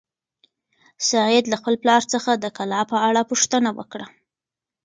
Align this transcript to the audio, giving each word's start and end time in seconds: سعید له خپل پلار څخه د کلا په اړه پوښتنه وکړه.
سعید 1.09 1.45
له 1.51 1.55
خپل 1.61 1.75
پلار 1.83 2.01
څخه 2.13 2.31
د 2.33 2.45
کلا 2.57 2.81
په 2.91 2.97
اړه 3.07 3.21
پوښتنه 3.31 3.69
وکړه. 3.77 4.05